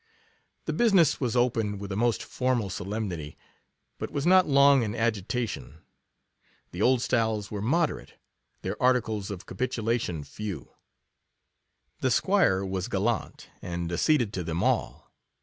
[0.65, 3.37] The business was opened with the most formal solemnity,
[3.99, 5.77] but was not long in agita tion.
[6.71, 8.15] The Oldstyles were moderate—
[8.63, 10.71] their articles of capitulation few:
[11.99, 15.11] the 'Squire was gallant, and acceded to them all.